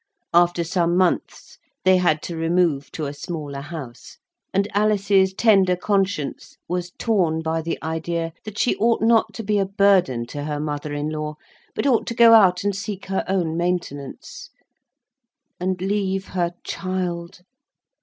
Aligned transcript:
After 0.33 0.63
some 0.63 0.97
months 0.97 1.59
they 1.85 1.97
had 1.97 2.23
to 2.23 2.35
remove 2.35 2.91
to 2.93 3.05
a 3.05 3.13
smaller 3.13 3.61
house; 3.61 4.17
and 4.51 4.67
Alice's 4.73 5.31
tender 5.31 5.75
conscience 5.75 6.57
was 6.67 6.91
torn 6.97 7.43
by 7.43 7.61
the 7.61 7.77
idea 7.83 8.33
that 8.43 8.57
she 8.57 8.75
ought 8.77 9.03
not 9.03 9.31
to 9.35 9.43
be 9.43 9.59
a 9.59 9.65
burden 9.67 10.25
to 10.25 10.45
her 10.45 10.59
mother 10.59 10.91
in 10.91 11.09
law, 11.09 11.35
but 11.75 11.85
ought 11.85 12.07
to 12.07 12.15
go 12.15 12.33
out 12.33 12.63
and 12.63 12.75
seek 12.75 13.05
her 13.05 13.23
own 13.27 13.55
maintenance. 13.55 14.49
And 15.59 15.79
leave 15.79 16.29
her 16.29 16.53
child! 16.63 17.41